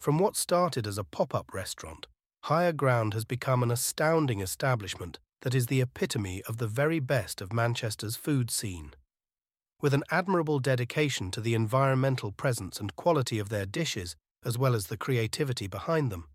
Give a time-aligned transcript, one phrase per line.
[0.00, 2.06] From what started as a pop up restaurant,
[2.44, 7.42] Higher Ground has become an astounding establishment that is the epitome of the very best
[7.42, 8.94] of Manchester's food scene.
[9.82, 14.74] With an admirable dedication to the environmental presence and quality of their dishes, as well
[14.74, 16.28] as the creativity behind them,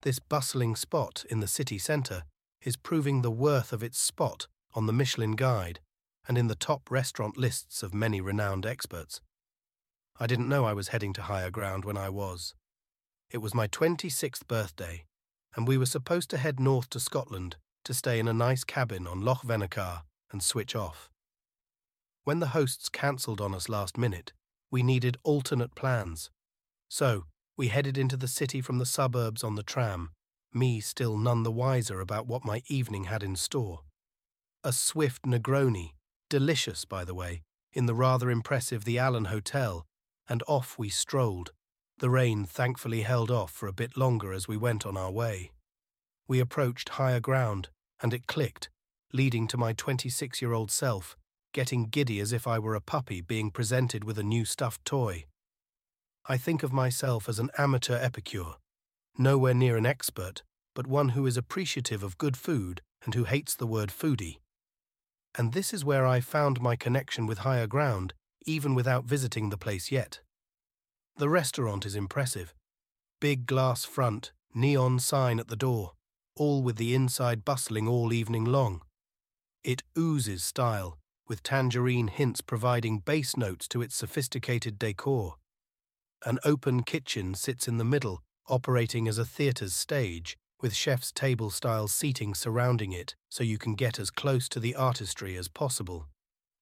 [0.00, 2.22] this bustling spot in the city centre
[2.62, 5.80] is proving the worth of its spot on the Michelin Guide
[6.26, 9.20] and in the top restaurant lists of many renowned experts.
[10.18, 12.54] I didn't know I was heading to higher ground when I was.
[13.30, 15.04] It was my 26th birthday,
[15.54, 19.06] and we were supposed to head north to Scotland to stay in a nice cabin
[19.06, 21.10] on Loch Venachar and switch off.
[22.24, 24.32] When the hosts cancelled on us last minute,
[24.70, 26.30] we needed alternate plans.
[26.88, 27.24] So,
[27.56, 30.10] we headed into the city from the suburbs on the tram,
[30.52, 33.80] me still none the wiser about what my evening had in store.
[34.64, 35.92] A swift Negroni,
[36.28, 39.86] delicious by the way, in the rather impressive The Alan Hotel,
[40.28, 41.52] and off we strolled.
[41.98, 45.52] The rain thankfully held off for a bit longer as we went on our way.
[46.28, 47.70] We approached higher ground,
[48.02, 48.68] and it clicked,
[49.14, 51.16] leading to my 26 year old self,
[51.54, 55.24] getting giddy as if I were a puppy being presented with a new stuffed toy.
[56.26, 58.56] I think of myself as an amateur epicure,
[59.16, 60.42] nowhere near an expert,
[60.74, 64.40] but one who is appreciative of good food and who hates the word foodie.
[65.38, 68.12] And this is where I found my connection with higher ground,
[68.44, 70.20] even without visiting the place yet.
[71.18, 72.54] The restaurant is impressive.
[73.20, 75.92] Big glass front, neon sign at the door,
[76.36, 78.82] all with the inside bustling all evening long.
[79.64, 85.36] It oozes style, with tangerine hints providing bass notes to its sophisticated decor.
[86.26, 91.48] An open kitchen sits in the middle, operating as a theatre's stage, with chef's table
[91.48, 96.06] style seating surrounding it so you can get as close to the artistry as possible.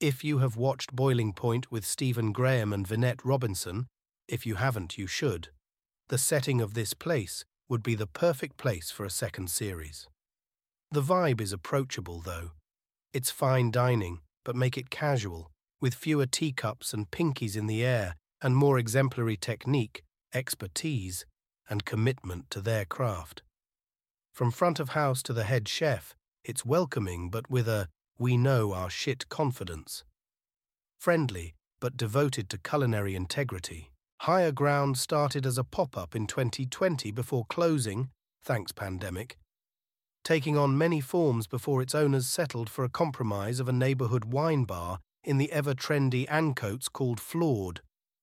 [0.00, 3.88] If you have watched Boiling Point with Stephen Graham and Vinette Robinson,
[4.28, 5.48] if you haven't, you should.
[6.08, 10.08] The setting of this place would be the perfect place for a second series.
[10.90, 12.52] The vibe is approachable, though.
[13.12, 15.50] It's fine dining, but make it casual,
[15.80, 20.02] with fewer teacups and pinkies in the air and more exemplary technique,
[20.32, 21.26] expertise,
[21.68, 23.42] and commitment to their craft.
[24.32, 27.88] From front of house to the head chef, it's welcoming but with a
[28.18, 30.04] we know our shit confidence.
[30.98, 33.90] Friendly but devoted to culinary integrity.
[34.22, 38.10] Higher Ground started as a pop up in 2020 before closing,
[38.42, 39.38] thanks pandemic,
[40.24, 44.64] taking on many forms before its owners settled for a compromise of a neighbourhood wine
[44.64, 47.80] bar in the ever trendy Ancoats called Flawd,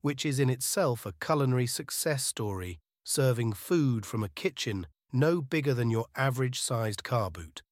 [0.00, 5.72] which is in itself a culinary success story, serving food from a kitchen no bigger
[5.72, 7.62] than your average sized car boot.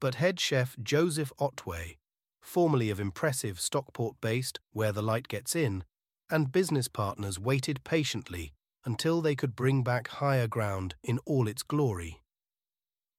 [0.00, 1.96] But head chef Joseph Otway,
[2.42, 5.84] formerly of impressive Stockport based Where the Light Gets In,
[6.32, 8.52] and business partners waited patiently
[8.84, 12.20] until they could bring back higher ground in all its glory.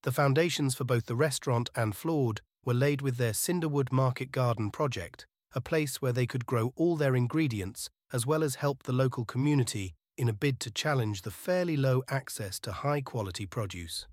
[0.02, 4.72] The foundations for both the restaurant and Flawd were laid with their Cinderwood Market Garden
[4.72, 5.26] project,
[5.56, 9.24] a place where they could grow all their ingredients as well as help the local
[9.24, 14.06] community in a bid to challenge the fairly low access to high quality produce.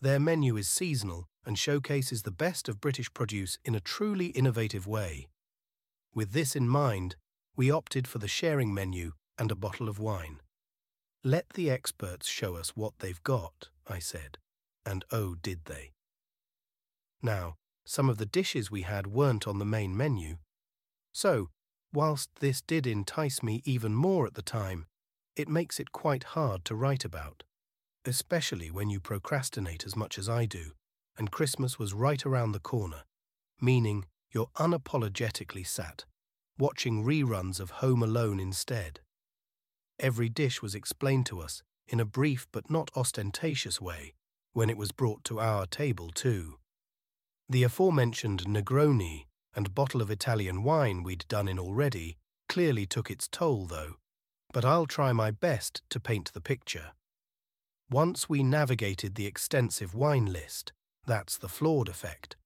[0.00, 4.86] Their menu is seasonal and showcases the best of British produce in a truly innovative
[4.86, 5.28] way.
[6.14, 7.16] With this in mind,
[7.56, 10.40] we opted for the sharing menu and a bottle of wine.
[11.24, 14.38] Let the experts show us what they've got, I said,
[14.84, 15.92] and oh, did they.
[17.22, 20.36] Now, some of the dishes we had weren't on the main menu.
[21.12, 21.48] So,
[21.92, 24.86] whilst this did entice me even more at the time,
[25.34, 27.42] it makes it quite hard to write about,
[28.04, 30.72] especially when you procrastinate as much as I do,
[31.16, 33.04] and Christmas was right around the corner,
[33.60, 36.04] meaning you're unapologetically sat
[36.58, 39.00] watching reruns of Home Alone instead.
[39.98, 44.14] Every dish was explained to us in a brief but not ostentatious way
[44.52, 46.54] when it was brought to our table, too.
[47.48, 52.16] The aforementioned Negroni and bottle of Italian wine we'd done in already
[52.48, 53.94] clearly took its toll, though,
[54.52, 56.92] but I'll try my best to paint the picture.
[57.90, 60.72] Once we navigated the extensive wine list,
[61.06, 62.36] that's the Flawd effect,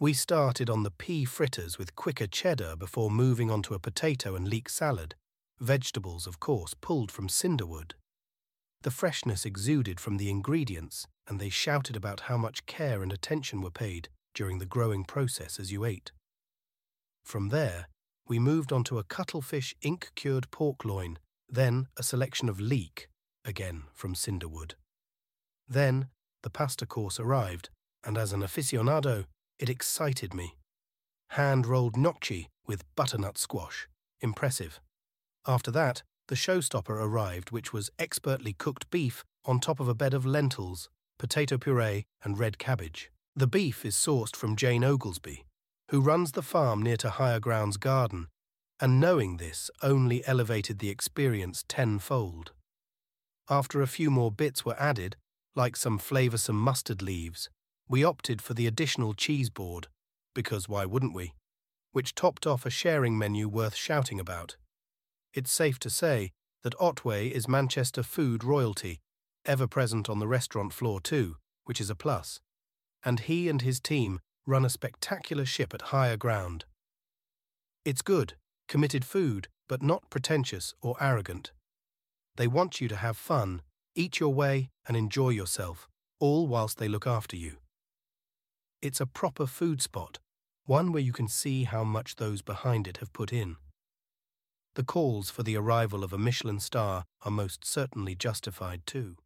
[0.00, 4.34] we started on the pea fritters with quicker cheddar before moving on to a potato
[4.34, 5.14] and leek salad,
[5.60, 7.94] vegetables, of course, pulled from cinderwood.
[8.80, 13.60] The freshness exuded from the ingredients, and they shouted about how much care and attention
[13.60, 16.12] were paid during the growing process as you ate.
[17.22, 17.86] From there,
[18.26, 23.10] we moved on to a cuttlefish ink cured pork loin, then a selection of leek,
[23.44, 24.76] again from cinderwood.
[25.68, 26.08] Then
[26.42, 27.68] the pasta course arrived,
[28.02, 29.26] and as an aficionado,
[29.60, 30.56] it excited me.
[31.30, 33.86] Hand rolled gnocchi with butternut squash.
[34.20, 34.80] Impressive.
[35.46, 40.14] After that, the showstopper arrived, which was expertly cooked beef on top of a bed
[40.14, 43.10] of lentils, potato puree, and red cabbage.
[43.36, 45.44] The beef is sourced from Jane Oglesby,
[45.90, 48.28] who runs the farm near to Higher Ground's garden,
[48.80, 52.52] and knowing this only elevated the experience tenfold.
[53.48, 55.16] After a few more bits were added,
[55.54, 57.50] like some flavoursome mustard leaves,
[57.90, 59.88] we opted for the additional cheese board,
[60.32, 61.34] because why wouldn't we?
[61.90, 64.56] Which topped off a sharing menu worth shouting about.
[65.34, 66.30] It's safe to say
[66.62, 69.00] that Otway is Manchester food royalty,
[69.44, 71.34] ever present on the restaurant floor too,
[71.64, 72.38] which is a plus.
[73.04, 76.66] And he and his team run a spectacular ship at higher ground.
[77.84, 78.34] It's good,
[78.68, 81.50] committed food, but not pretentious or arrogant.
[82.36, 83.62] They want you to have fun,
[83.96, 85.88] eat your way, and enjoy yourself,
[86.20, 87.56] all whilst they look after you.
[88.82, 90.18] It's a proper food spot,
[90.64, 93.56] one where you can see how much those behind it have put in.
[94.74, 99.16] The calls for the arrival of a Michelin star are most certainly justified too.